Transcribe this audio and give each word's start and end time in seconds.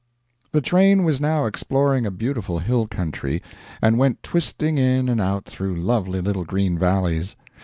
The 0.51 0.61
train 0.61 1.03
was 1.03 1.21
now 1.21 1.45
exploring 1.45 2.07
a 2.07 2.09
beautiful 2.09 2.57
hill 2.57 2.87
country, 2.87 3.39
and 3.83 3.99
went 3.99 4.23
twisting 4.23 4.79
in 4.79 5.07
and 5.07 5.21
out 5.21 5.45
through 5.45 5.75
lovely 5.75 6.21
little 6.21 6.43
green 6.43 6.75
valleys. 6.79 7.35